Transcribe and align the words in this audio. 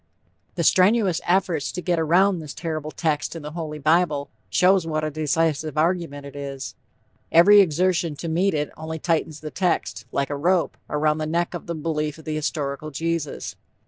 The 0.55 0.63
strenuous 0.63 1.21
efforts 1.27 1.71
to 1.73 1.79
get 1.79 1.99
around 1.99 2.39
this 2.39 2.55
terrible 2.55 2.89
text 2.89 3.35
in 3.35 3.43
the 3.43 3.51
"Holy 3.51 3.77
Bible," 3.77 4.31
show 4.49 4.79
what 4.79 5.03
a 5.03 5.11
decisive 5.11 5.77
argument 5.77 6.25
it 6.25 6.35
is. 6.35 6.73
Every 7.31 7.61
exertion 7.61 8.15
to 8.15 8.27
meet 8.27 8.55
it 8.55 8.71
only 8.75 8.97
tightens 8.97 9.41
the 9.41 9.51
text, 9.51 10.05
like 10.11 10.31
a 10.31 10.35
rope, 10.35 10.75
around 10.89 11.19
the 11.19 11.27
neck 11.27 11.53
of 11.53 11.67
the 11.67 11.75
belief 11.75 12.17
in 12.17 12.25
the 12.25 12.33
historical 12.33 12.89
Jesus. 12.89 13.55